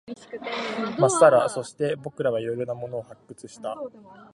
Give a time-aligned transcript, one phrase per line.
[0.97, 1.47] まっさら。
[1.47, 3.77] そして、僕らは色々なものを発掘した。